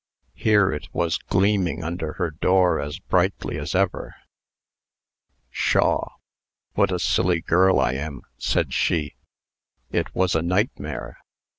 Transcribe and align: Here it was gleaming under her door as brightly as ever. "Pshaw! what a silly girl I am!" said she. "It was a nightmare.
Here 0.33 0.71
it 0.73 0.87
was 0.93 1.19
gleaming 1.19 1.83
under 1.83 2.13
her 2.13 2.31
door 2.31 2.79
as 2.79 2.97
brightly 2.97 3.59
as 3.59 3.75
ever. 3.75 4.15
"Pshaw! 5.51 6.13
what 6.73 6.91
a 6.91 6.97
silly 6.97 7.41
girl 7.41 7.79
I 7.79 7.93
am!" 7.93 8.23
said 8.39 8.73
she. 8.73 9.13
"It 9.91 10.15
was 10.15 10.33
a 10.33 10.41
nightmare. 10.41 11.19